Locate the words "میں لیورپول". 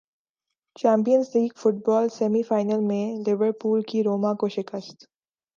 2.79-3.81